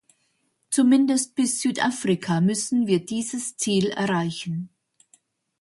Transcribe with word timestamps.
Zumindest 0.71 1.35
bis 1.35 1.61
Südafrika 1.61 2.41
müssen 2.41 2.87
wir 2.87 3.05
dieses 3.05 3.55
Ziel 3.57 3.85
erreichen. 3.91 4.69